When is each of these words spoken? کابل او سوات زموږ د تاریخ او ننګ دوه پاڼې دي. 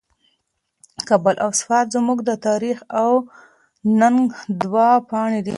کابل 1.07 1.35
او 1.43 1.51
سوات 1.61 1.85
زموږ 1.95 2.17
د 2.29 2.31
تاریخ 2.47 2.77
او 3.01 3.11
ننګ 3.99 4.21
دوه 4.61 4.87
پاڼې 5.09 5.41
دي. 5.45 5.49